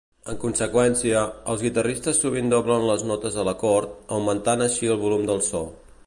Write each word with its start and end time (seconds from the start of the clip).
En 0.31 0.37
conseqüència, 0.43 1.19
els 1.51 1.65
guitarristes 1.65 2.21
sovint 2.23 2.49
doblen 2.53 2.85
les 2.91 3.03
notes 3.11 3.37
a 3.43 3.45
l'acord, 3.49 3.93
augmentant 4.17 4.65
així 4.69 4.89
el 4.95 4.99
volum 5.05 5.29
del 5.29 5.45
so. 5.49 5.63